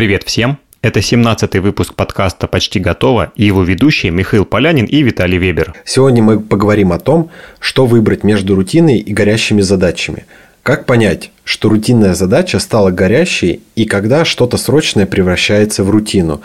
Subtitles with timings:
[0.00, 0.56] Привет всем!
[0.80, 5.74] Это 17-й выпуск подкаста «Почти готово» и его ведущие Михаил Полянин и Виталий Вебер.
[5.84, 7.28] Сегодня мы поговорим о том,
[7.58, 10.24] что выбрать между рутиной и горящими задачами.
[10.62, 16.40] Как понять, что рутинная задача стала горящей и когда что-то срочное превращается в рутину?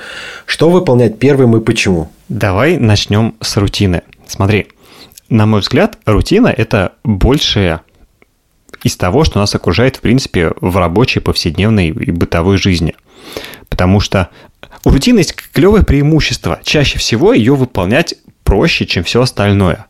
[0.45, 2.11] Что выполнять первым и почему?
[2.27, 4.01] Давай начнем с рутины.
[4.27, 4.67] Смотри,
[5.29, 7.79] на мой взгляд, рутина– это большее
[8.83, 12.95] из того, что нас окружает, в принципе, в рабочей, повседневной и бытовой жизни.
[13.75, 14.29] Потому что
[15.19, 16.61] есть клевое преимущество.
[16.63, 18.15] Чаще всего ее выполнять
[18.45, 19.87] проще, чем все остальное.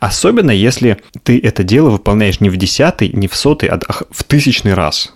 [0.00, 3.78] Особенно если ты это дело выполняешь не в десятый, не в сотый, а
[4.10, 5.12] в тысячный раз.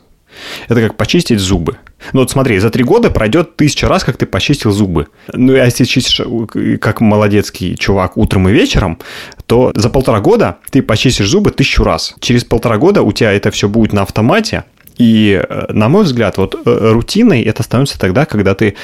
[0.68, 1.78] Это как почистить зубы.
[2.12, 5.08] Ну вот смотри, за три года пройдет тысяча раз, как ты почистил зубы.
[5.32, 8.98] Ну, а если чистишь э, как молодецкий чувак утром и вечером,
[9.46, 12.14] то за полтора года ты почистишь зубы тысячу раз.
[12.20, 14.64] Через полтора года у тебя это все будет на автомате,
[15.00, 18.76] и, э, на мой взгляд, вот э, рутиной это становится тогда, когда ты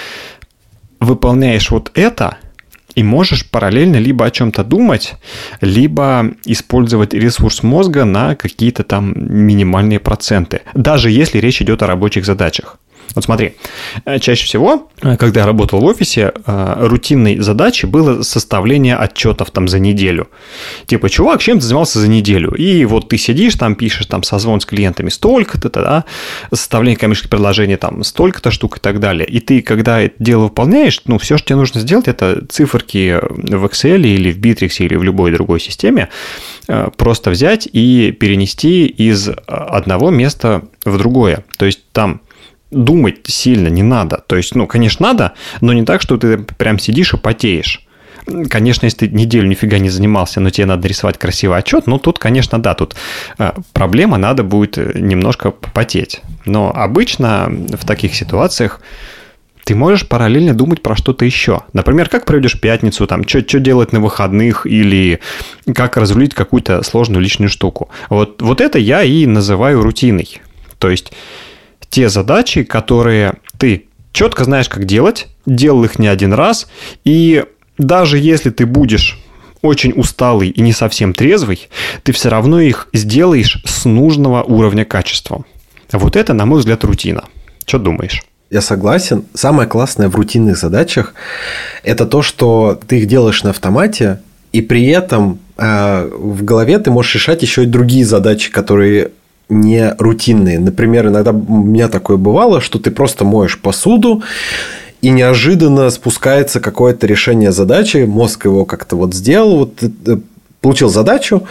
[0.98, 2.38] выполняешь вот это,
[2.94, 5.14] и можешь параллельно либо о чем-то думать,
[5.60, 12.24] либо использовать ресурс мозга на какие-то там минимальные проценты, даже если речь идет о рабочих
[12.24, 12.78] задачах.
[13.14, 13.54] Вот смотри,
[14.04, 19.50] э, чаще всего, э, когда я работал в офисе, э, рутинной задачей было составление отчетов
[19.50, 20.28] там за неделю.
[20.86, 22.52] Типа, чувак, чем ты занимался за неделю?
[22.52, 26.04] И вот ты сидишь там, пишешь там созвон с клиентами столько-то, да,
[26.50, 29.26] составление коммерческих предложений там столько-то штук и так далее.
[29.26, 33.64] И ты, когда это дело выполняешь, ну, все, что тебе нужно сделать, это циферки в
[33.64, 36.08] Excel или в Bittrex или в любой другой системе
[36.96, 41.44] просто взять и перенести из одного места в другое.
[41.58, 42.20] То есть там
[42.70, 44.22] думать сильно не надо.
[44.26, 47.82] То есть, ну, конечно, надо, но не так, что ты прям сидишь и потеешь.
[48.50, 52.18] Конечно, если ты неделю нифига не занимался, но тебе надо рисовать красивый отчет, ну, тут,
[52.18, 52.96] конечно, да, тут
[53.38, 56.22] э, проблема, надо будет э, немножко потеть.
[56.44, 58.80] Но обычно в таких ситуациях
[59.62, 61.62] ты можешь параллельно думать про что-то еще.
[61.72, 65.20] Например, как проведешь пятницу, там, что делать на выходных или
[65.74, 67.90] как разрулить какую-то сложную личную штуку.
[68.08, 70.40] Вот, вот это я и называю рутиной.
[70.78, 71.12] То есть
[71.90, 76.66] те задачи, которые ты четко знаешь, как делать, делал их не один раз,
[77.04, 77.44] и
[77.78, 79.18] даже если ты будешь
[79.62, 81.68] очень усталый и не совсем трезвый,
[82.02, 85.44] ты все равно их сделаешь с нужного уровня качества.
[85.92, 87.24] Вот это, на мой взгляд, рутина.
[87.64, 88.22] Что думаешь?
[88.50, 89.24] Я согласен.
[89.34, 91.14] Самое классное в рутинных задачах–
[91.82, 94.20] это то, что ты их делаешь на автомате,
[94.52, 99.10] и при этом э, в голове ты можешь решать еще и другие задачи, которые
[99.48, 100.58] не рутинные.
[100.58, 104.22] Например, иногда у меня такое бывало, что ты просто моешь посуду,
[105.02, 110.22] и неожиданно спускается какое-то решение задачи, мозг его как-то вот сделал, вот
[110.60, 111.44] получил задачу,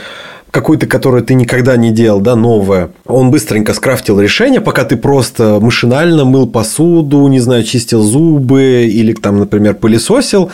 [0.52, 2.90] какую-то, которую ты никогда не делал, да, новое.
[3.06, 9.14] Он быстренько скрафтил решение, пока ты просто машинально мыл посуду, не знаю, чистил зубы или
[9.14, 10.52] там, например, пылесосил.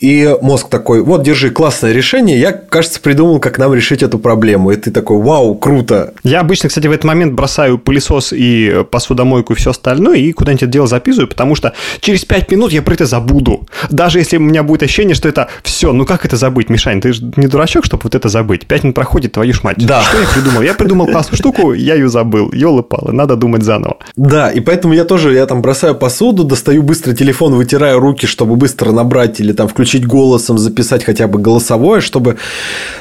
[0.00, 2.38] И мозг такой, вот, держи, классное решение.
[2.38, 4.70] Я, кажется, придумал, как нам решить эту проблему.
[4.70, 6.14] И ты такой, вау, круто.
[6.22, 10.62] Я обычно, кстати, в этот момент бросаю пылесос и посудомойку и все остальное, и куда-нибудь
[10.62, 13.66] это дело записываю, потому что через 5 минут я про это забуду.
[13.90, 17.00] Даже если у меня будет ощущение, что это все, ну как это забыть, Мишань?
[17.00, 18.66] Ты же не дурачок, чтобы вот это забыть.
[18.66, 19.76] 5 минут проходит, твою ж мать.
[19.78, 20.02] Да.
[20.02, 20.62] Что я придумал?
[20.62, 22.50] Я придумал классную штуку, я ее забыл.
[22.52, 23.96] Ёлы-палы, надо думать заново.
[24.16, 28.56] Да, и поэтому я тоже, я там бросаю посуду, достаю быстро телефон, вытираю руки, чтобы
[28.56, 32.36] быстро набрать или там включить голосом, записать хотя бы голосовое, чтобы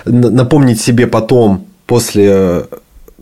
[0.06, 2.66] напомнить себе потом, после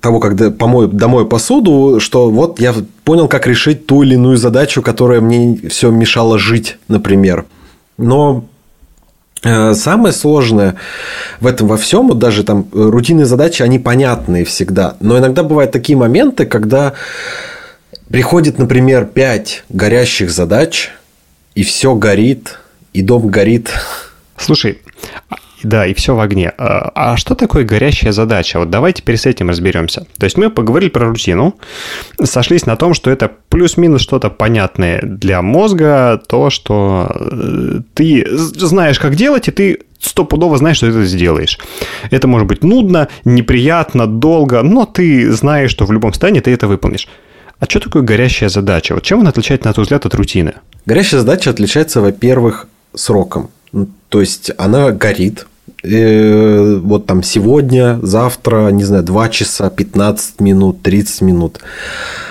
[0.01, 2.73] того, как помою домой посуду, что вот я
[3.03, 7.45] понял, как решить ту или иную задачу, которая мне все мешала жить, например.
[7.97, 8.45] Но
[9.43, 10.75] э, Самое сложное
[11.39, 14.97] в этом во всем, вот даже там рутинные задачи, они понятные всегда.
[14.99, 16.93] Но иногда бывают такие моменты, когда
[18.09, 20.91] приходит, например, 5 горящих задач,
[21.55, 22.59] и все горит,
[22.93, 23.71] и дом горит.
[24.37, 24.79] Слушай,
[25.63, 26.51] да, и все в огне.
[26.57, 28.59] А, а что такое горящая задача?
[28.59, 30.05] Вот давайте теперь с этим разберемся.
[30.17, 31.55] То есть мы поговорили про рутину,
[32.23, 38.99] сошлись на том, что это плюс-минус что-то понятное для мозга, то, что э, ты знаешь,
[38.99, 41.57] как делать, и ты стопудово знаешь, что ты это сделаешь.
[42.11, 46.67] Это может быть нудно, неприятно, долго, но ты знаешь, что в любом состоянии ты это
[46.67, 47.07] выполнишь.
[47.59, 48.93] А что такое горящая задача?
[48.93, 50.53] Вот чем она отличается, на твой взгляд, от рутины?
[50.85, 53.49] Горящая задача отличается, во-первых, сроком.
[53.71, 55.47] Ну, то есть она горит.
[55.83, 61.59] Э, вот там сегодня, завтра, не знаю, 2 часа, 15 минут, 30 минут.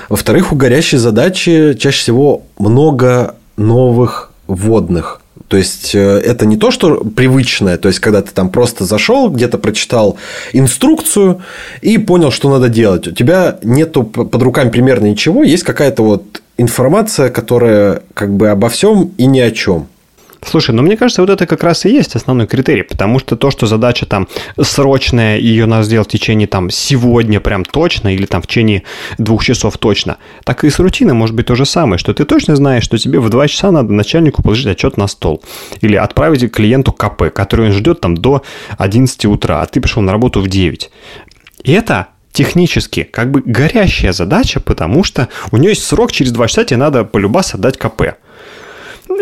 [0.09, 5.21] Во-вторых, у горящей задачи чаще всего много новых вводных.
[5.49, 9.31] То есть э, это не то, что привычное, то есть когда ты там просто зашел,
[9.31, 10.17] где-то прочитал
[10.53, 11.41] инструкцию
[11.83, 13.07] и понял, что надо делать.
[13.07, 18.69] У тебя нету под руками примерно ничего, есть какая-то вот информация, которая как бы обо
[18.69, 19.87] всем и ни о чем.
[20.47, 23.51] Слушай, ну мне кажется, вот это как раз и есть основной критерий, потому что то,
[23.51, 24.29] что задача там
[24.61, 28.85] срочная, ее надо сделать в течение там сегодня прям точно или там в течение
[29.19, 32.55] двух часов точно, так и с рутиной может быть то же самое, что ты точно
[32.55, 35.43] знаешь, что тебе в два часа надо начальнику положить отчет на стол
[35.81, 38.43] или отправить клиенту КП, который он ждет там до
[38.79, 40.91] 11 утра, а ты пришел на работу в 9.
[41.65, 46.47] И это технически как бы горящая задача, потому что у нее есть срок, через два
[46.47, 48.17] часа тебе надо полюбас отдать КП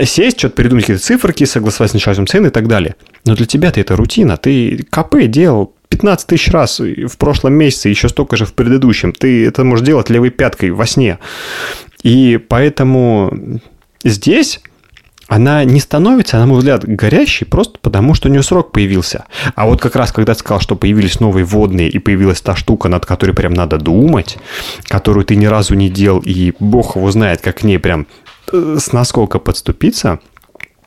[0.05, 2.97] сесть, что-то придумать какие-то циферки, согласовать с начальством цены и так далее.
[3.25, 4.37] Но для тебя-то это рутина.
[4.37, 9.13] Ты КП делал 15 тысяч раз в прошлом месяце, еще столько же в предыдущем.
[9.13, 11.19] Ты это можешь делать левой пяткой во сне.
[12.03, 13.61] И поэтому
[14.03, 14.61] здесь
[15.27, 19.25] она не становится, на мой взгляд, горящей просто потому, что у нее срок появился.
[19.55, 22.89] А вот как раз, когда ты сказал, что появились новые водные и появилась та штука,
[22.89, 24.37] над которой прям надо думать,
[24.85, 28.07] которую ты ни разу не делал, и бог его знает, как к ней прям
[28.55, 30.21] с насколько подступиться,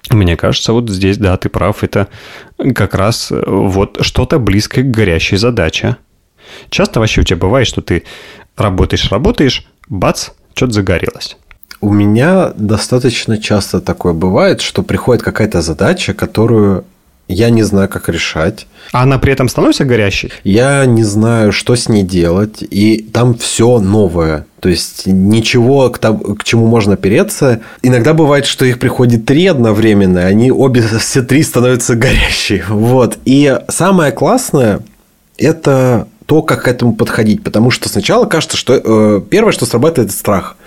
[0.09, 2.07] мне кажется, вот здесь, да, ты прав, это
[2.75, 5.97] как раз э, вот что-то близкое к горящей задаче.
[6.69, 8.03] Часто вообще у тебя бывает, что ты
[8.55, 11.37] работаешь, работаешь, бац, что-то загорелось.
[11.81, 16.85] У меня достаточно часто такое бывает, что приходит какая-то задача, которую
[17.27, 18.67] я не знаю, как решать.
[18.91, 20.31] А она при этом становится горящей?
[20.43, 22.61] Я не знаю, что с ней делать.
[22.61, 24.45] И там все новое.
[24.61, 27.61] То есть ничего, к, тому, к чему можно опереться.
[27.81, 32.63] Иногда бывает, что их приходит три одновременно, они обе все три становятся горящие.
[32.69, 33.17] Вот.
[33.25, 34.81] И самое классное
[35.37, 37.43] это то, как к этому подходить.
[37.43, 40.57] Потому что сначала кажется, что э, первое, что срабатывает, это страх.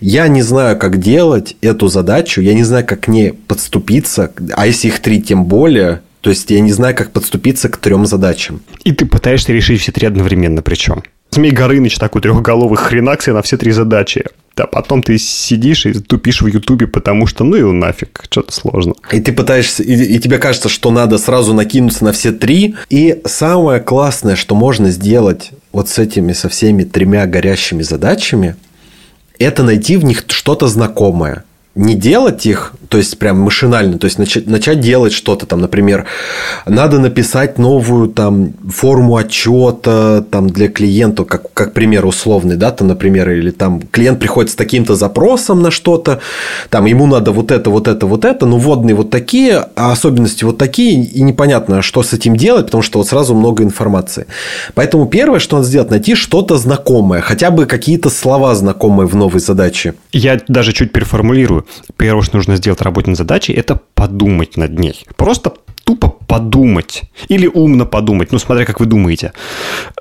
[0.00, 4.66] Я не знаю, как делать эту задачу, я не знаю, как к ней подступиться, а
[4.66, 6.00] если их три, тем более.
[6.22, 8.60] То есть я не знаю, как подступиться к трем задачам.
[8.84, 11.02] И ты пытаешься решить все три одновременно причем.
[11.30, 14.24] Змей Горыныч такой трехголовый хренак себе на все три задачи.
[14.56, 18.94] Да, потом ты сидишь и тупишь в Ютубе, потому что ну и нафиг, что-то сложно.
[19.12, 22.74] И ты пытаешься, и, и тебе кажется, что надо сразу накинуться на все три.
[22.90, 28.56] И самое классное, что можно сделать вот с этими, со всеми тремя горящими задачами–
[29.44, 31.44] это найти в них что-то знакомое
[31.76, 36.04] не делать их, то есть прям машинально, то есть начать, начать делать что-то там, например,
[36.66, 42.88] надо написать новую там форму отчета там для клиента, как, как пример условный, да, там,
[42.88, 46.18] например, или там клиент приходит с таким-то запросом на что-то,
[46.70, 50.42] там ему надо вот это, вот это, вот это, ну водные вот такие, а особенности
[50.42, 54.26] вот такие, и непонятно, что с этим делать, потому что вот сразу много информации.
[54.74, 59.40] Поэтому первое, что надо сделать, найти что-то знакомое, хотя бы какие-то слова знакомые в новой
[59.40, 59.94] задаче.
[60.10, 61.59] Я даже чуть переформулирую
[61.96, 65.06] Первое, что нужно сделать работе над задачей, это подумать над ней.
[65.16, 65.52] Просто
[65.84, 67.02] тупо подумать.
[67.28, 69.32] Или умно подумать, ну, смотря как вы думаете.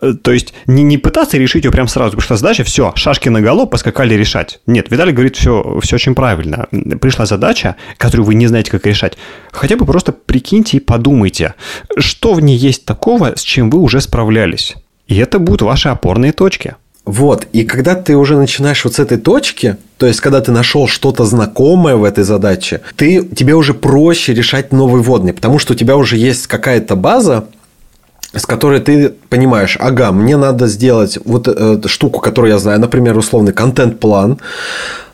[0.02, 3.30] Э, то есть, не, не пытаться решить ее прямо сразу, потому что задача, все, шашки
[3.30, 4.60] на голову, поскакали решать.
[4.68, 6.68] Нет, Виталий говорит, все, все очень правильно.
[7.02, 9.18] Пришла задача, которую вы не знаете, как решать.
[9.52, 11.56] Хотя бы просто прикиньте и подумайте,
[11.98, 14.76] что в ней есть такого, с чем вы уже справлялись.
[15.08, 16.76] И это будут ваши опорные точки.
[17.10, 20.88] Вот, и когда ты уже начинаешь вот с этой точки, то есть, когда ты нашел
[20.88, 25.76] что-то знакомое в этой задаче, ты, тебе уже проще решать новый водный, потому что у
[25.76, 27.46] тебя уже есть какая-то база,
[28.36, 33.18] с которой ты понимаешь, ага, мне надо сделать вот эту штуку, которую я знаю, например,
[33.18, 34.38] условный контент-план,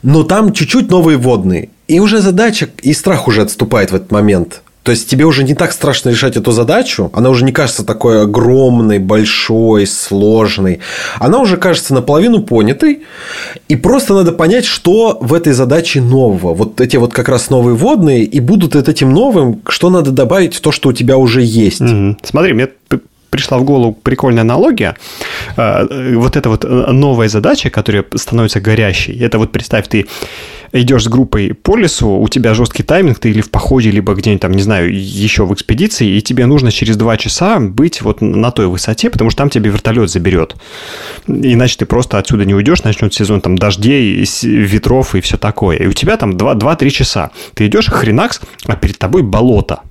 [0.04, 1.70] но там чуть-чуть новые водные.
[1.88, 4.64] И уже задача, и страх уже отступает в этот момент.
[4.86, 8.22] То есть тебе уже не так страшно решать эту задачу, она уже не кажется такой
[8.22, 10.80] огромной, большой, сложной.
[11.20, 13.02] Она уже кажется наполовину понятой,
[13.68, 16.54] и просто надо понять, что в этой задаче нового.
[16.54, 20.62] Вот эти вот как раз новые водные, и будут этим новым, что надо добавить в
[20.62, 21.82] то, что у тебя уже есть.
[21.82, 22.18] Угу.
[22.22, 22.68] Смотри, мне
[23.32, 24.96] пришла в голову прикольная аналогия.
[25.58, 30.06] Э, вот эта вот э, новая задача, которая становится горящей, это вот представь, ты
[30.82, 34.42] идешь с группой по лесу, у тебя жесткий тайминг, ты или в походе, либо где-нибудь
[34.42, 38.52] там, не знаю, еще в экспедиции, и тебе нужно через два часа быть вот на
[38.52, 40.56] той высоте, потому что там тебе вертолет заберет.
[41.28, 45.78] Иначе ты просто отсюда не уйдешь, начнет сезон там дождей, ветров и все такое.
[45.78, 47.32] И у тебя там 2-3 часа.
[47.54, 49.82] Ты идешь, хренакс, а перед тобой болото.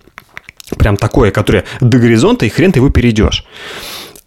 [0.78, 3.44] Прям такое, которое до горизонта, и хрен ты его перейдешь.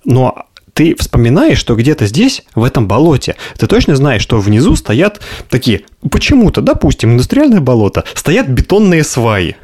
[0.06, 0.46] Но
[0.78, 5.20] ты вспоминаешь, что где-то здесь, в этом болоте, ты точно знаешь, что внизу стоят
[5.50, 5.82] такие,
[6.12, 9.56] почему-то, допустим, индустриальное болото, стоят бетонные сваи.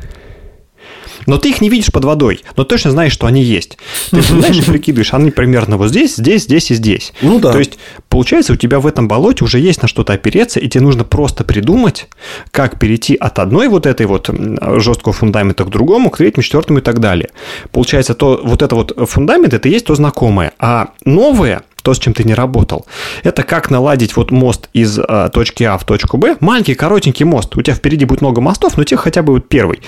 [1.26, 3.78] Но ты их не видишь под водой, но точно знаешь, что они есть.
[4.12, 7.14] Ты знаешь и прикидываешь, они примерно вот здесь, здесь, здесь и здесь.
[7.22, 7.52] Ну да.
[7.52, 7.78] То есть,
[8.10, 11.44] получается, у тебя в этом болоте уже есть на что-то опереться, и тебе нужно просто
[11.44, 12.08] придумать,
[12.52, 14.30] как перейти от одной вот этой вот
[14.78, 17.30] жесткого фундамента к другому, к третьему, четвертому и так далее.
[17.72, 20.54] Получается, то вот это вот фундамент, это есть то знакомое.
[20.60, 22.88] А новое, то, с чем ты не работал.
[23.24, 26.38] Это как наладить вот мост из э, точки А в точку Б.
[26.40, 27.56] Маленький, коротенький мост.
[27.58, 29.82] У тебя впереди будет много мостов, но тебе хотя бы вот первый.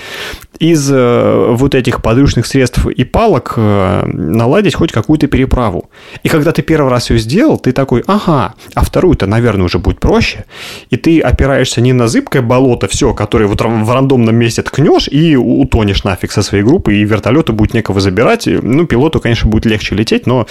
[0.58, 5.90] Из э, вот этих подручных средств и палок э, наладить хоть какую-то переправу.
[6.22, 9.98] И когда ты первый раз ее сделал, ты такой, ага, а вторую-то, наверное, уже будет
[9.98, 10.44] проще.
[10.90, 15.34] И ты опираешься не на зыбкое болото, все, которое вот в рандомном месте ткнешь и
[15.34, 18.46] утонешь нафиг со своей группы, и вертолету будет некого забирать.
[18.46, 20.46] Ну, пилоту, конечно, будет легче лететь, но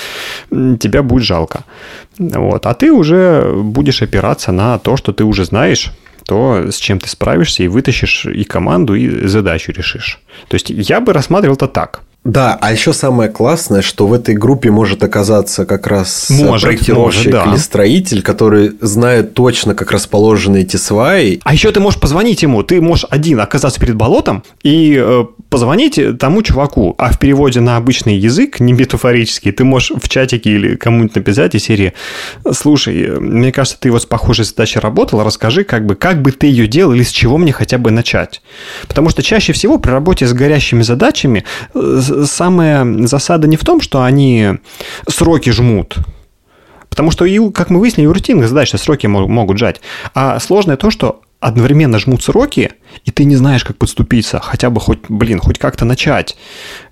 [0.49, 1.63] тебя будет жалко жалко.
[2.19, 2.65] Вот.
[2.65, 5.91] А ты уже будешь опираться на то, что ты уже знаешь,
[6.25, 10.19] то, с чем ты справишься и вытащишь и команду, и задачу решишь.
[10.47, 12.01] То есть я бы рассматривал это так.
[12.25, 17.31] Да, а еще самое классное, что в этой группе может оказаться как раз может, проектировщик
[17.31, 17.51] может, да.
[17.51, 21.39] или строитель, который знает точно, как расположены эти сваи.
[21.43, 22.63] А еще ты можешь позвонить ему.
[22.63, 26.95] Ты можешь один оказаться перед болотом и э, позвонить тому чуваку.
[26.97, 31.53] А в переводе на обычный язык, не метафорический, ты можешь в чатике или кому-нибудь написать
[31.53, 31.93] из серии
[32.51, 36.47] «Слушай, мне кажется, ты вот с похожей задачей работал, расскажи, как бы, как бы ты
[36.47, 38.41] ее делал или с чего мне хотя бы начать».
[38.87, 43.81] Потому что чаще всего при работе с горящими задачами э, самая засада не в том,
[43.81, 44.59] что они
[45.07, 45.97] сроки жмут,
[46.95, 49.81] Потому что, как мы выяснили, у рутинных задач сроки могут жать.
[50.13, 52.71] А сложное то, что одновременно жмут сроки,
[53.03, 56.37] и ты не знаешь, как подступиться, хотя бы хоть, блин, хоть как-то начать.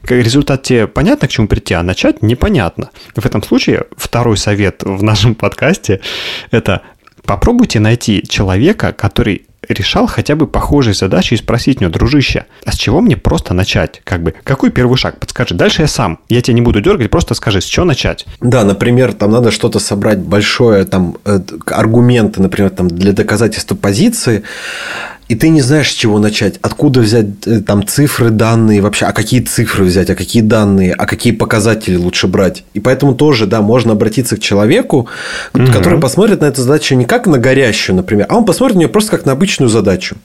[0.04, 2.90] Результат тебе понятно, к чему прийти, а начать непонятно.
[3.16, 6.02] В этом случае второй совет в нашем подкасте–
[6.52, 6.82] это
[7.24, 12.72] попробуйте найти человека, который решал хотя бы похожие задачи и спросить у него, дружище, а
[12.72, 14.02] с чего мне просто начать?
[14.04, 15.20] Как бы, какой первый шаг?
[15.20, 15.56] Подскажи.
[15.56, 16.20] Дальше я сам.
[16.30, 18.26] Я тебя не буду дергать, просто скажи, с чего начать?
[18.42, 24.44] Да, например, там надо что-то собрать большое, там, э, аргументы, например, там, для доказательства позиции
[25.28, 29.14] и ты не знаешь, с чего начать, откуда взять э, там цифры, данные вообще, а
[29.14, 32.64] какие цифры взять, а какие данные, а какие показатели лучше брать.
[32.74, 35.08] И поэтому тоже, да, можно обратиться к человеку,
[35.54, 35.66] угу.
[35.72, 38.90] который посмотрит на эту задачу не как на горящую, например, а он посмотрит на нее
[38.90, 40.18] просто как на обычную задачу.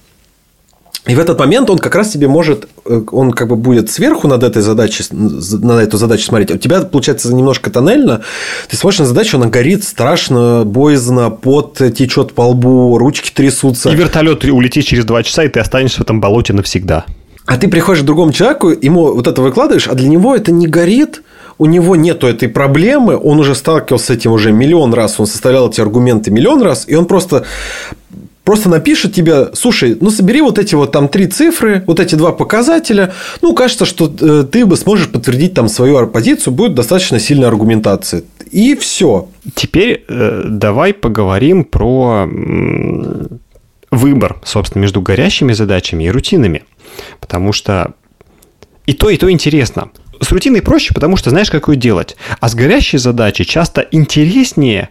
[1.08, 4.28] И в этот момент он как раз тебе может, э, он как бы будет сверху
[4.28, 6.50] над этой задачей, на эту задачу смотреть.
[6.50, 8.20] У тебя получается немножко тоннельно.
[8.68, 13.88] Ты смотришь на задачу, она горит страшно, боязно, пот течет по лбу, ручки трясутся.
[13.88, 17.06] И вертолет улетит через два часа, и ты останешься в этом болоте навсегда.
[17.46, 20.66] А ты приходишь к другому человеку, ему вот это выкладываешь, а для него это не
[20.66, 21.22] горит,
[21.56, 25.70] у него нету этой проблемы, он уже сталкивался с этим уже миллион раз, он составлял
[25.70, 27.46] эти аргументы миллион раз, и он просто
[28.48, 32.32] просто напишет тебе, слушай, ну собери вот эти вот там три цифры, вот эти два
[32.32, 33.12] показателя,
[33.42, 38.22] ну кажется, что э, ты бы сможешь подтвердить там свою позицию, будет достаточно сильная аргументация.
[38.50, 39.28] И все.
[39.54, 42.26] Теперь э, давай поговорим про
[43.90, 46.64] выбор, собственно, между горящими задачами и рутинами.
[47.20, 47.92] Потому что
[48.86, 49.90] и то, и то интересно.
[50.22, 52.16] С рутиной проще, потому что знаешь, как ее делать.
[52.40, 54.88] А с горящей задачей часто интереснее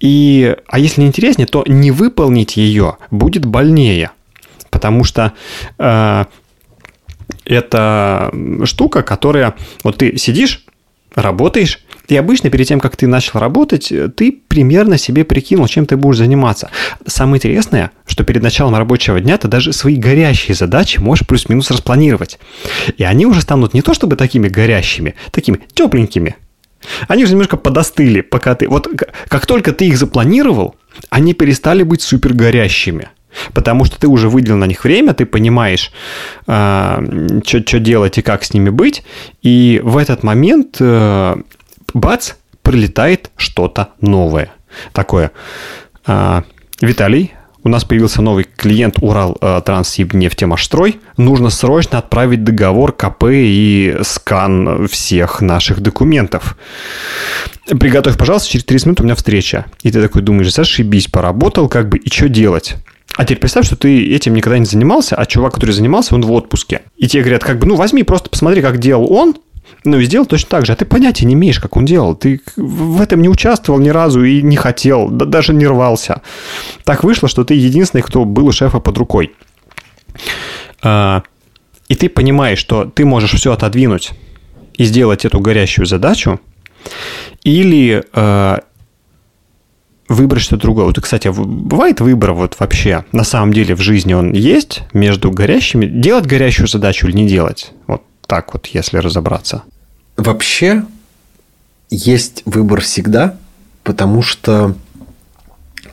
[0.00, 4.10] и, а если не интереснее, то не выполнить ее будет больнее,
[4.70, 5.32] потому что
[5.78, 6.24] э,
[7.44, 8.32] это
[8.64, 10.64] штука, которая, вот ты сидишь,
[11.14, 15.96] работаешь, и обычно перед тем, как ты начал работать, ты примерно себе прикинул, чем ты
[15.96, 16.70] будешь заниматься.
[17.04, 22.38] Самое интересное, что перед началом рабочего дня ты даже свои горящие задачи можешь плюс-минус распланировать.
[22.96, 26.36] И они уже станут не то чтобы такими горящими, такими тепленькими,
[27.08, 28.68] они уже немножко подостыли, пока ты...
[28.68, 28.88] Вот
[29.28, 30.76] как только ты их запланировал,
[31.10, 33.08] они перестали быть супер горящими.
[33.52, 37.02] Потому что ты уже выделил на них время, ты понимаешь, э, а,
[37.44, 39.02] что делать и как с ними быть.
[39.42, 41.36] И в этот момент, э,
[41.92, 44.52] бац, прилетает что-то новое.
[44.92, 45.32] Такое.
[46.06, 46.42] Э,
[46.80, 47.34] Виталий,
[47.66, 51.00] у нас появился новый клиент Урал э, Транссибнефтемашстрой.
[51.16, 56.56] Нужно срочно отправить договор КП и скан всех наших документов.
[57.66, 59.66] Приготовь, пожалуйста, через 30 минут у меня встреча.
[59.82, 62.76] И ты такой думаешь, зашибись, поработал как бы, и что делать?
[63.16, 66.30] А теперь представь, что ты этим никогда не занимался, а чувак, который занимался, он в
[66.30, 66.82] отпуске.
[66.96, 69.34] И тебе говорят, как бы, ну возьми, просто посмотри, как делал он,
[69.84, 70.72] ну, и сделал точно так же.
[70.72, 72.14] А ты понятия не имеешь, как он делал.
[72.14, 76.22] Ты в этом не участвовал ни разу и не хотел, да, даже не рвался.
[76.84, 79.32] Так вышло, что ты единственный, кто был у шефа под рукой.
[80.82, 81.22] А,
[81.88, 84.10] и ты понимаешь, что ты можешь все отодвинуть
[84.74, 86.40] и сделать эту горящую задачу,
[87.42, 88.58] или э,
[90.08, 90.86] выбрать что-то другое.
[90.86, 95.86] Вот, кстати, бывает выбор вот вообще, на самом деле в жизни он есть между горящими,
[95.86, 97.72] делать горящую задачу или не делать.
[97.86, 99.62] Вот так вот, если разобраться.
[100.16, 100.84] Вообще
[101.90, 103.36] есть выбор всегда,
[103.84, 104.74] потому что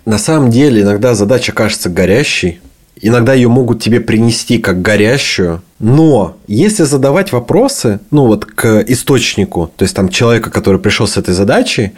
[0.06, 2.60] на самом деле иногда задача кажется горящей,
[3.02, 9.72] иногда ее могут тебе принести как горящую, но если задавать вопросы, ну вот к источнику,
[9.76, 11.94] то есть там человека, который пришел с этой задачей,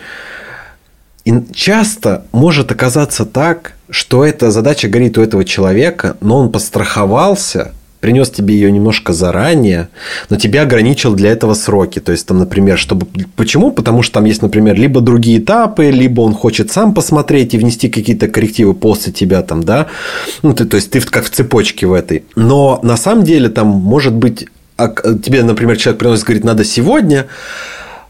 [1.53, 7.71] часто может оказаться так, что эта задача горит у этого человека, но он постраховался–
[8.05, 9.89] принес тебе ее немножко заранее,
[10.29, 11.97] но тебя ограничил для этого сроки.
[11.97, 13.07] То есть, там, например, чтобы...
[13.35, 13.71] Почему?
[13.71, 17.89] Потому что там есть, например, либо другие этапы, либо он хочет сам посмотреть и внести
[17.89, 19.87] какие-то коррективы после тебя там, да.
[20.43, 22.25] Ну, ты, то есть, ты как в цепочке в этой.
[22.35, 24.45] Но на самом деле там может быть...
[24.77, 27.25] А, тебе, например, человек приносит, говорит, надо сегодня,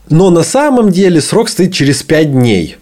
[0.10, 2.76] но на самом деле срок стоит через 5 дней.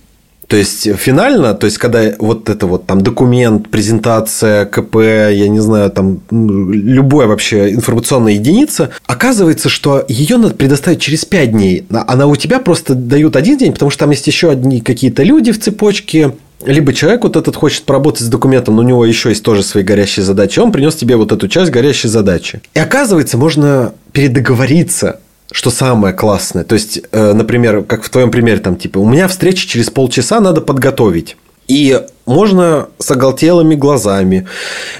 [0.47, 5.59] То есть финально, то есть когда вот это вот там документ, презентация, КП, я не
[5.59, 11.85] знаю, там любая вообще информационная единица, оказывается, что ее надо предоставить через 5 дней.
[11.89, 15.51] Она у тебя просто дают один день, потому что там есть еще одни какие-то люди
[15.51, 16.33] в цепочке,
[16.65, 19.83] либо человек вот этот хочет поработать с документом, но у него еще есть тоже свои
[19.83, 22.61] горящие задачи, он принес тебе вот эту часть горящей задачи.
[22.73, 25.19] И оказывается, можно передоговориться
[25.53, 26.63] что самое классное.
[26.63, 30.39] То есть, э, например, как в твоем примере, там, типа, у меня встреча через полчаса,
[30.39, 31.37] надо подготовить.
[31.67, 34.47] И можно с оголтелыми глазами,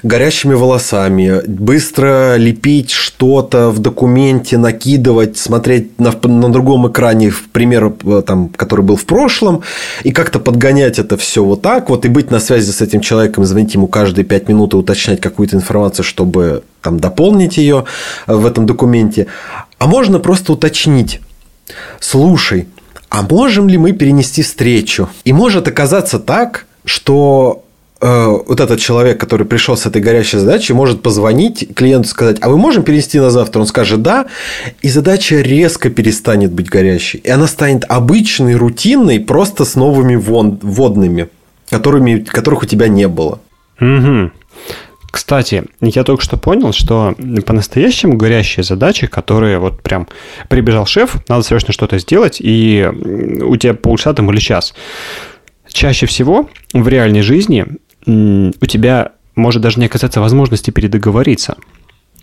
[0.04, 7.94] горящими волосами, быстро лепить что-то в документе, накидывать, смотреть на, на другом экране, в пример,
[8.04, 9.64] э, там, который был в прошлом,
[10.04, 13.44] и как-то подгонять это все вот так вот, и быть на связи с этим человеком,
[13.44, 17.86] звонить ему каждые пять минут и уточнять какую-то информацию, чтобы там, дополнить ее
[18.28, 19.28] э, в этом документе.
[19.84, 21.20] А можно просто уточнить.
[22.00, 22.70] Слушай,
[23.10, 25.10] а можем ли мы перенести встречу?
[25.26, 27.66] И может оказаться так, что
[28.00, 32.48] э, вот этот человек, который пришел с этой горящей задачей, может позвонить клиенту сказать, а
[32.48, 33.60] вы можем перенести на завтра?
[33.60, 34.28] Он скажет да,
[34.82, 37.20] и задача резко перестанет быть горящей.
[37.20, 41.28] И она станет обычной, рутинной, просто с новыми вводными,
[41.70, 43.42] которыми, которых у тебя не было.
[43.82, 44.32] Угу.
[45.14, 47.14] Кстати, я только что понял, что
[47.46, 50.08] по-настоящему горящие задачи, которые вот прям
[50.50, 52.90] прибежал шеф, надо срочно что-то сделать, и
[53.44, 54.74] у тебя полчаса там или час.
[55.68, 57.68] Чаще всего в реальной жизни
[58.08, 61.58] у тебя может даже не оказаться возможности передоговориться.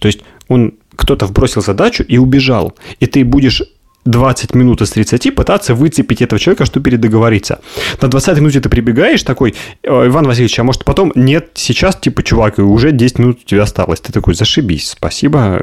[0.01, 3.63] То есть он кто-то вбросил задачу и убежал, и ты будешь
[4.11, 7.61] 20 минут из 30 пытаться выцепить этого человека, чтобы передоговориться.
[8.01, 12.59] На 20 минуте ты прибегаешь такой, Иван Васильевич, а может потом, нет, сейчас, типа, чувак,
[12.59, 14.01] уже 10 минут у тебя осталось.
[14.01, 15.61] Ты такой, зашибись, спасибо,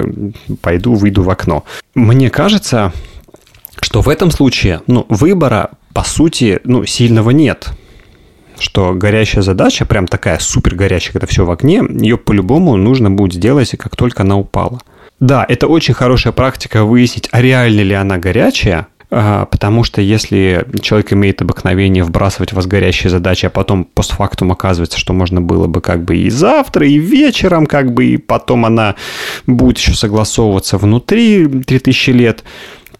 [0.60, 1.64] пойду, выйду в окно.
[1.94, 2.92] Мне кажется,
[3.80, 7.68] что в этом случае, ну, выбора, по сути, ну, сильного нет
[8.60, 13.34] что горящая задача, прям такая супер горячая, когда все в огне, ее по-любому нужно будет
[13.34, 14.80] сделать, как только она упала.
[15.20, 20.66] Да, это очень хорошая практика выяснить, а реально ли она горячая, а, Потому что если
[20.82, 25.66] человек имеет обыкновение вбрасывать в вас горящие задачи, а потом постфактум оказывается, что можно было
[25.66, 28.96] бы как бы и завтра, и вечером, как бы, и потом она
[29.46, 32.44] будет еще согласовываться внутри 3000 лет,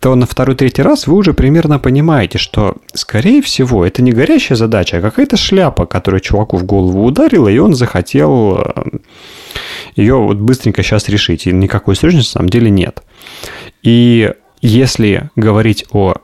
[0.00, 4.98] то на второй-третий раз вы уже примерно понимаете, что, скорее всего, это не горящая задача,
[4.98, 8.84] а какая-то шляпа, которая чуваку в голову ударила, и он захотел э,
[9.96, 13.02] ее вот быстренько сейчас решить, и никакой сложности на самом деле нет.
[13.82, 16.14] И если говорить о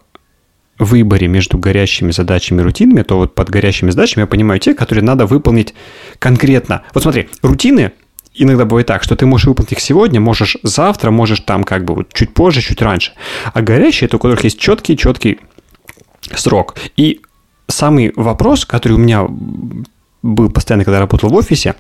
[0.79, 5.05] выборе между горящими задачами и рутинами, то вот под горящими задачами я понимаю те, которые
[5.05, 5.75] надо выполнить
[6.19, 6.83] конкретно.
[6.93, 7.93] Вот смотри, рутины
[8.35, 11.95] иногда бывает так, что ты можешь выполнить их сегодня, можешь завтра, можешь там как бы
[11.95, 13.13] вот чуть позже, чуть раньше.
[13.53, 15.39] А горящие, это у которых есть четкий-четкий
[16.35, 16.75] срок.
[16.97, 17.21] И
[17.69, 19.29] самый вопрос, который у меня
[20.25, 21.75] был постоянно, когда работал в офисе,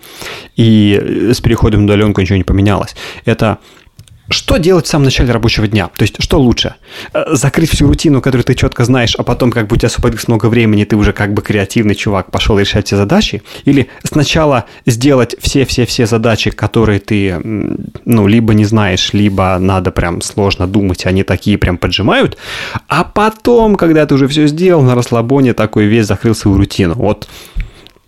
[0.54, 3.58] и с переходом на удаленку ничего не поменялось, это
[4.30, 5.90] что делать в самом начале рабочего дня?
[5.94, 6.76] То есть, что лучше?
[7.12, 10.28] Э, закрыть всю рутину, которую ты четко знаешь, а потом как бы у тебя освободилось
[10.28, 13.42] много времени, ты уже как бы креативный чувак, пошел решать все задачи?
[13.66, 17.38] Или сначала сделать все-все-все задачи, которые ты,
[18.04, 22.38] ну, либо не знаешь, либо надо прям сложно думать, они такие прям поджимают,
[22.88, 26.94] а потом, когда ты уже все сделал, на расслабоне такой весь закрыл свою рутину.
[26.94, 27.28] Вот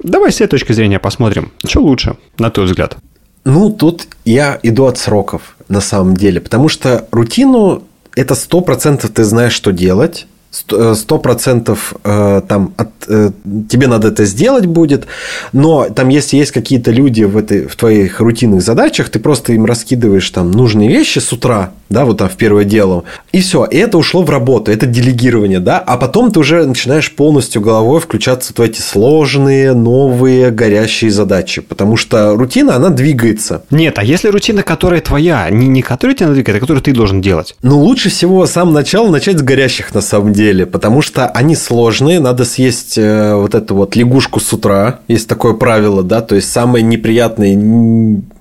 [0.03, 2.97] давай с этой точки зрения посмотрим, что лучше, на твой взгляд.
[3.45, 6.41] Ну, тут я иду от сроков, на самом деле.
[6.41, 7.85] Потому что рутину
[8.17, 13.31] это сто процентов ты знаешь, что делать сто процентов э, там от, э,
[13.69, 15.07] тебе надо это сделать будет,
[15.53, 19.65] но там если есть какие-то люди в этой в твоих рутинных задачах, ты просто им
[19.65, 23.77] раскидываешь там нужные вещи с утра, да, вот там в первое дело, и все, и
[23.77, 28.53] это ушло в работу, это делегирование, да, а потом ты уже начинаешь полностью головой включаться
[28.55, 33.65] в эти сложные, новые, горящие задачи, потому что рутина, она двигается.
[33.71, 37.21] Нет, а если рутина, которая твоя, не, не которая тебя двигает, а которую ты должен
[37.21, 37.55] делать?
[37.63, 41.29] Ну, лучше всего с самого начала начать с горящих, на самом деле деле, потому что
[41.29, 46.21] они сложные, надо съесть э, вот эту вот лягушку с утра, есть такое правило, да,
[46.21, 47.55] то есть самое неприятное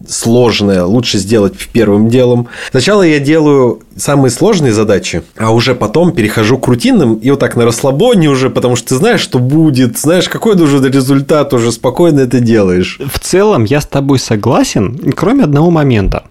[0.07, 2.47] сложное лучше сделать первым делом.
[2.71, 7.55] Сначала я делаю самые сложные задачи, а уже потом перехожу к рутинным и вот так
[7.55, 12.21] на расслабоне уже, потому что ты знаешь, что будет, знаешь, какой уже результат, уже спокойно
[12.21, 12.99] это делаешь.
[13.11, 16.23] В целом я с тобой согласен, кроме одного момента.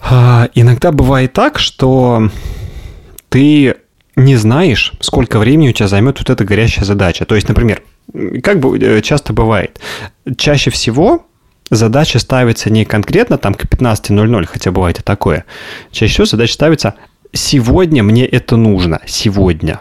[0.00, 2.30] А, иногда бывает так, что
[3.28, 3.74] ты
[4.16, 7.24] не знаешь, сколько времени у тебя займет вот эта горящая задача.
[7.24, 7.82] То есть, например,
[8.42, 9.80] как бы э, часто бывает,
[10.36, 11.26] чаще всего
[11.70, 15.44] задача ставится не конкретно там к 15.00, хотя бывает и такое.
[15.90, 16.94] Чаще всего задача ставится
[17.32, 19.80] «сегодня мне это нужно, сегодня».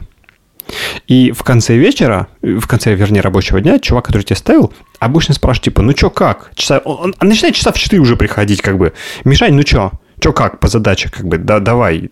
[1.08, 5.63] И в конце вечера, в конце, вернее, рабочего дня, чувак, который тебе ставил, обычно спрашивает,
[5.65, 6.52] типа, ну чё, как?
[6.56, 6.80] Часа...
[6.80, 8.93] Он, он начинает часа в 4 уже приходить, как бы.
[9.23, 9.93] Мишань, ну чё?
[10.19, 12.10] Чё, как по задаче, как бы, да, давай,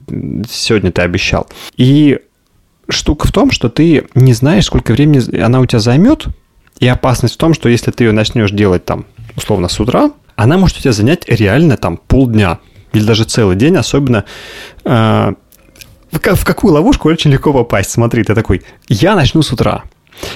[0.49, 1.47] сегодня ты обещал.
[1.75, 2.19] И
[2.87, 6.27] штука в том, что ты не знаешь, сколько времени она у тебя займет,
[6.79, 10.57] и опасность в том, что если ты ее начнешь делать там, условно, с утра, она
[10.57, 12.59] может у тебя занять реально там полдня
[12.93, 14.25] или даже целый день, особенно
[14.83, 15.33] э,
[16.11, 17.91] в, в какую ловушку очень легко попасть.
[17.91, 19.83] Смотри, ты такой, я начну с утра.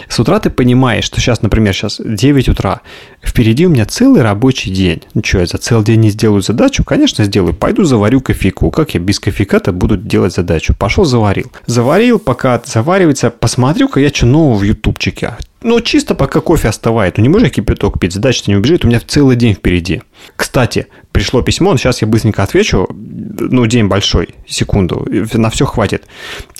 [0.07, 2.81] С утра ты понимаешь, что сейчас, например, сейчас 9 утра,
[3.23, 5.03] впереди у меня целый рабочий день.
[5.13, 6.83] Ну что, я за целый день не сделаю задачу?
[6.83, 7.53] Конечно, сделаю.
[7.53, 8.71] Пойду заварю кофейку.
[8.71, 10.75] Как я без кофейка-то буду делать задачу?
[10.77, 11.51] Пошел заварил.
[11.65, 15.37] Заварил, пока заваривается, посмотрю-ка я что нового в ютубчике.
[15.61, 17.17] Ну, чисто пока кофе остывает.
[17.17, 20.01] Ну, не можешь кипяток пить, задача-то не убежит, у меня целый день впереди.
[20.37, 26.05] Кстати, пришло письмо, сейчас я быстренько отвечу, ну, день большой, секунду, на все хватит.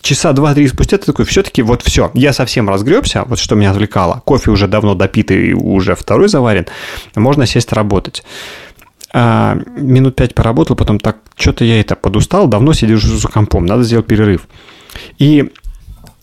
[0.02, 4.22] Часа два-три спустя ты такой, все-таки вот все, я совсем разгребся, вот что меня отвлекало,
[4.26, 6.66] кофе уже давно допитый, уже второй заварен,
[7.16, 8.24] можно сесть работать.
[9.12, 13.84] А, минут пять поработал, потом так, что-то я это подустал, давно сидишь за компом, надо
[13.84, 14.48] сделать перерыв.
[15.18, 15.52] И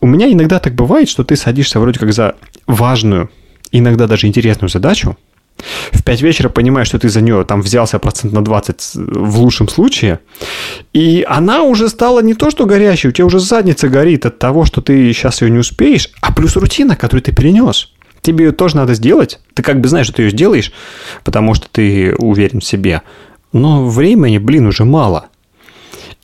[0.00, 2.36] у меня иногда так бывает, что ты садишься вроде как за
[2.66, 3.30] важную,
[3.72, 5.16] иногда даже интересную задачу,
[5.92, 9.68] в 5 вечера понимаешь, что ты за нее там взялся процент на 20 в лучшем
[9.68, 10.20] случае,
[10.92, 14.64] и она уже стала не то, что горящей, у тебя уже задница горит от того,
[14.64, 17.92] что ты сейчас ее не успеешь, а плюс рутина, которую ты перенес.
[18.20, 19.38] Тебе ее тоже надо сделать.
[19.54, 20.72] Ты как бы знаешь, что ты ее сделаешь,
[21.24, 23.02] потому что ты уверен в себе.
[23.52, 25.28] Но времени, блин, уже мало.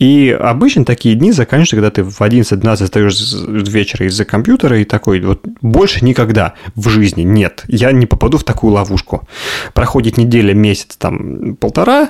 [0.02, 5.20] И обычно такие дни заканчиваются, когда ты в 11-12 остаешь вечера из-за компьютера и такой,
[5.20, 9.28] вот больше никогда в жизни нет, я не попаду в такую ловушку.
[9.74, 12.08] Проходит неделя, месяц, там, полтора,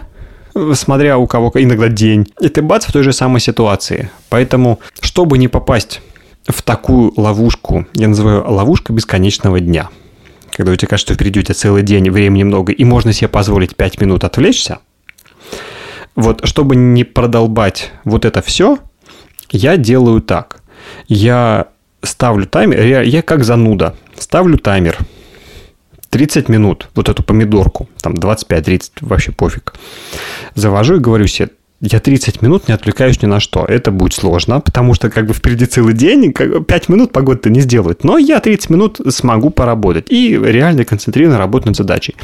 [0.72, 4.08] смотря у кого иногда день, и ты бац в той же самой ситуации.
[4.30, 6.00] Поэтому, чтобы не попасть
[6.46, 9.90] в такую ловушку, я называю ловушка бесконечного дня,
[10.56, 13.28] когда у тебя кажется, что впереди у тебя целый день, времени много, и можно себе
[13.28, 14.78] позволить 5 минут отвлечься–
[16.14, 18.78] вот чтобы не продолбать вот это все,
[19.50, 20.62] я делаю так.
[21.08, 21.68] Я
[22.02, 24.98] ставлю таймер, я, я как зануда, ставлю таймер
[26.10, 29.74] 30 минут, вот эту помидорку, там 25-30, вообще пофиг.
[30.54, 31.50] Завожу и говорю себе,
[31.82, 33.64] я 30 минут не отвлекаюсь ни на что.
[33.64, 38.04] Это будет сложно, потому что как бы впереди целый день, 5 минут погода-то не сделает.
[38.04, 42.14] Но я 30 минут смогу поработать и реально концентрированно работать над задачей.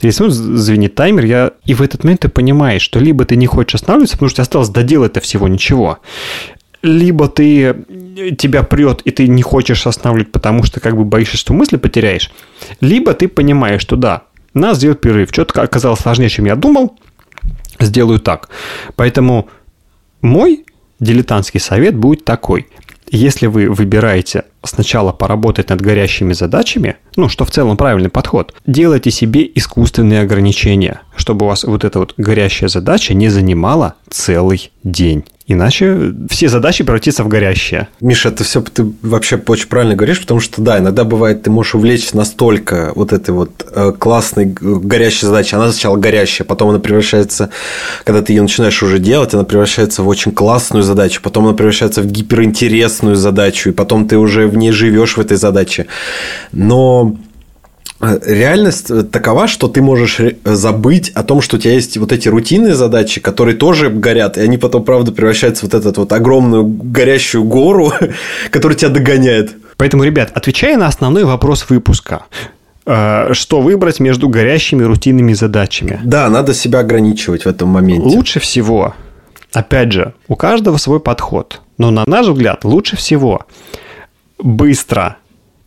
[0.00, 1.52] 30 минут звенит таймер, я...
[1.64, 4.68] и в этот момент ты понимаешь, что либо ты не хочешь останавливаться, потому что осталось
[4.68, 5.98] доделать это всего ничего,
[6.82, 7.74] либо ты
[8.38, 12.30] тебя прет, и ты не хочешь останавливать, потому что как бы боишься, что мысли потеряешь,
[12.82, 15.30] либо ты понимаешь, что да, надо сделать перерыв.
[15.32, 16.98] Что-то оказалось сложнее, чем я думал,
[17.80, 18.48] сделаю так.
[18.96, 19.48] Поэтому
[20.20, 20.64] мой
[21.00, 22.68] дилетантский совет будет такой.
[23.10, 29.10] Если вы выбираете сначала поработать над горящими задачами, ну, что в целом правильный подход, делайте
[29.10, 35.24] себе искусственные ограничения, чтобы у вас вот эта вот горящая задача не занимала целый день.
[35.52, 37.88] Иначе все задачи превратятся в горящие.
[38.00, 41.74] Миша, это все ты вообще очень правильно говоришь, потому что да, иногда бывает, ты можешь
[41.74, 45.56] увлечься настолько вот этой вот э, классной горящей задачей.
[45.56, 47.50] Она сначала горящая, потом она превращается,
[48.04, 52.02] когда ты ее начинаешь уже делать, она превращается в очень классную задачу, потом она превращается
[52.02, 55.86] в гиперинтересную задачу, и потом ты уже в ней живешь в этой задаче.
[56.52, 57.16] Но
[58.00, 62.74] реальность такова, что ты можешь забыть о том, что у тебя есть вот эти рутинные
[62.74, 67.44] задачи, которые тоже горят, и они потом, правда, превращаются в вот эту вот огромную горящую
[67.44, 67.92] гору,
[68.50, 69.52] которая тебя догоняет.
[69.76, 72.24] Поэтому, ребят, отвечая на основной вопрос выпуска,
[72.86, 76.00] э, что выбрать между горящими рутинными задачами?
[76.02, 78.06] Да, надо себя ограничивать в этом моменте.
[78.06, 78.94] Лучше всего,
[79.52, 83.46] опять же, у каждого свой подход, но на наш взгляд, лучше всего
[84.42, 85.16] быстро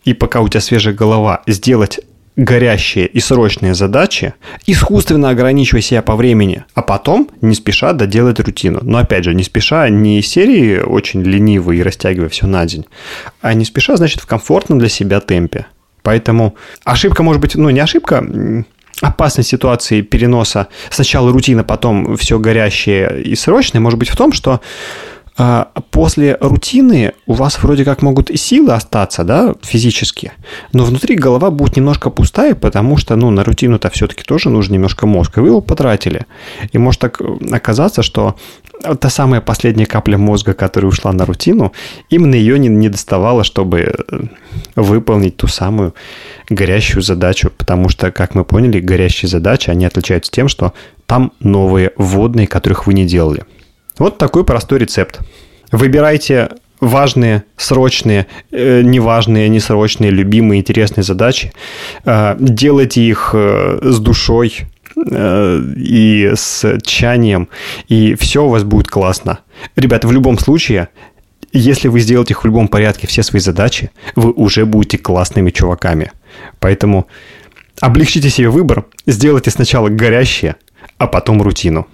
[0.04, 2.00] и пока у тебя свежая голова, сделать
[2.36, 4.34] горящие и срочные задачи,
[4.66, 8.80] искусственно ограничивая себя по времени, а потом не спеша доделать рутину.
[8.82, 12.86] Но опять же, не спеша не серии очень ленивые и растягивая все на день,
[13.42, 15.68] а не спеша, значит, в комфортном для себя темпе.
[16.02, 18.26] Поэтому ошибка может быть, ну не ошибка,
[19.02, 24.60] опасность ситуации переноса сначала рутина, потом все горящее и срочное может быть в том, что
[25.90, 30.32] после рутины у вас вроде как могут и силы остаться, да, физически,
[30.74, 35.08] но внутри голова будет немножко пустая, потому что, ну, на рутину-то все-таки тоже нужно немножко
[35.08, 36.28] мозга, вы его потратили.
[36.72, 37.20] И может так
[37.52, 38.36] оказаться, что
[39.00, 41.74] та самая последняя капля мозга, которая ушла на рутину,
[42.10, 44.20] именно ее не, не доставало, чтобы э,
[44.76, 45.96] выполнить ту самую
[46.50, 50.74] горящую задачу, потому что, как мы поняли, горящие задачи, они отличаются тем, что
[51.06, 53.44] там новые вводные, которых вы не делали.
[53.98, 55.20] Вот такой простой рецепт.
[55.72, 61.54] Выбирайте важные, срочные, э, неважные, несрочные, любимые, интересные задачи.
[62.06, 64.54] Э, делайте их э, с душой
[64.96, 67.50] э, и с чанием,
[67.88, 69.40] и все у вас будет классно.
[69.76, 70.90] Ребята, в любом случае,
[71.54, 76.12] если вы сделаете в любом порядке, все свои задачи, вы уже будете классными чуваками.
[76.60, 77.08] Поэтому
[77.80, 80.56] облегчите себе выбор, сделайте сначала горящие,
[80.98, 81.88] а потом рутину.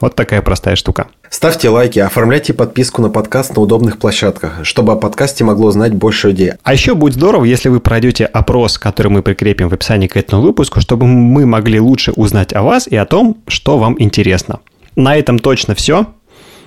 [0.00, 1.08] Вот такая простая штука.
[1.32, 6.28] Ставьте лайки, оформляйте подписку на подкаст на удобных площадках, чтобы о подкасте могло знать больше
[6.28, 6.52] людей.
[6.62, 10.42] А еще будет здорово, если вы пройдете опрос, который мы прикрепим в описании к этому
[10.42, 14.60] выпуску, чтобы мы могли лучше узнать о вас и о том, что вам интересно.
[14.94, 16.04] На этом точно все.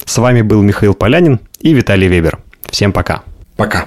[0.04, 2.40] С вами был Михаил Полянин и Виталий Вебер.
[2.72, 3.22] Всем пока.
[3.58, 3.86] Пока.